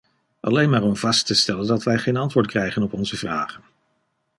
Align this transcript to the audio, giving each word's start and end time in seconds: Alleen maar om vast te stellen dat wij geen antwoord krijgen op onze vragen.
Alleen 0.39 0.69
maar 0.69 0.83
om 0.83 0.95
vast 0.97 1.25
te 1.25 1.33
stellen 1.33 1.67
dat 1.67 1.83
wij 1.83 1.97
geen 1.97 2.17
antwoord 2.17 2.47
krijgen 2.47 2.83
op 2.83 2.93
onze 2.93 3.17
vragen. 3.17 3.63